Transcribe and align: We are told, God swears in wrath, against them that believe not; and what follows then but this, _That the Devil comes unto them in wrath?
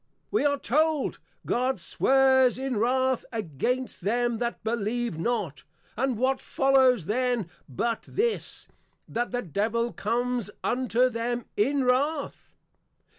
We 0.31 0.45
are 0.45 0.57
told, 0.57 1.19
God 1.45 1.79
swears 1.79 2.57
in 2.57 2.77
wrath, 2.77 3.23
against 3.31 4.01
them 4.01 4.39
that 4.39 4.63
believe 4.63 5.19
not; 5.19 5.63
and 5.95 6.17
what 6.17 6.41
follows 6.41 7.05
then 7.05 7.51
but 7.69 8.01
this, 8.07 8.67
_That 9.07 9.29
the 9.29 9.43
Devil 9.43 9.93
comes 9.93 10.49
unto 10.63 11.07
them 11.11 11.45
in 11.55 11.83
wrath? 11.83 12.55